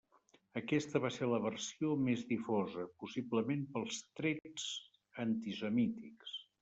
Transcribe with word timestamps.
Aquesta 0.59 1.01
va 1.01 1.09
ser 1.17 1.27
la 1.33 1.39
versió 1.43 1.91
més 2.07 2.23
difosa, 2.31 2.85
possiblement 3.03 3.61
pels 3.77 4.01
trets 4.21 4.67
antisemítics. 5.27 6.35